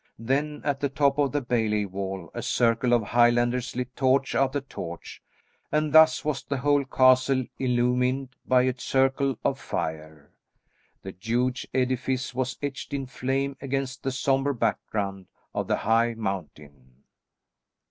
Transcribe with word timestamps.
Then 0.17 0.63
at 0.65 0.79
the 0.79 0.89
top 0.89 1.19
of 1.19 1.31
the 1.31 1.41
bailey 1.43 1.85
wall 1.85 2.31
a 2.33 2.41
circle 2.41 2.91
of 2.91 3.03
Highlanders 3.03 3.75
lit 3.75 3.95
torch 3.95 4.33
after 4.33 4.59
torch, 4.59 5.21
and 5.71 5.93
thus 5.93 6.25
was 6.25 6.43
the 6.43 6.57
whole 6.57 6.83
castle 6.85 7.45
illumined 7.59 8.29
by 8.43 8.63
a 8.63 8.73
circle 8.79 9.37
of 9.43 9.59
fire. 9.59 10.31
The 11.03 11.13
huge 11.19 11.67
edifice 11.71 12.33
was 12.33 12.57
etched 12.63 12.95
in 12.95 13.05
flame 13.05 13.55
against 13.61 14.01
the 14.01 14.11
sombre 14.11 14.55
background 14.55 15.27
of 15.53 15.67
the 15.67 15.77
high 15.77 16.15
mountain. 16.15 17.03